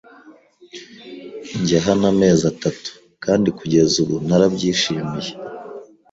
[1.61, 2.89] Njye hano amezi atatu,
[3.23, 5.31] kandi kugeza ubu narabyishimiye.